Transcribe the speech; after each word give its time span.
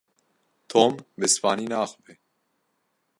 Tom 0.71 0.93
bi 1.19 1.27
Spanî 1.33 1.65
naaxive. 1.71 2.13